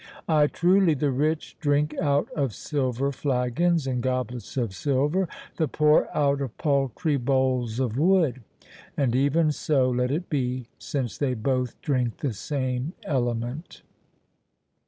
[0.27, 5.27] —Ay, truly, the rich drink out of silver flagons, and goblets of silver,
[5.57, 11.35] the poor out of paltry bowls of wood—and even so let it be, since they
[11.35, 13.83] both drink the same element."